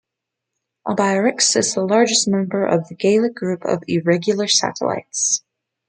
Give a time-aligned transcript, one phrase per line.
[0.87, 5.43] Albiorix is the largest member of the Gallic group of irregular satellites.